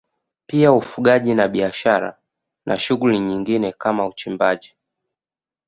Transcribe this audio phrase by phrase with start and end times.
[0.47, 2.17] Pia ufugaji na biashara
[2.65, 4.75] na shughuli nyingine kama uchimbaji